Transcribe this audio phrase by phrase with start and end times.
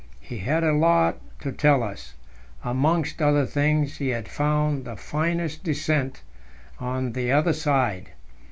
[0.19, 2.15] He had a lot to tell us;
[2.63, 6.23] amongst other things, he had found "the finest descent"
[6.79, 8.09] on the other side.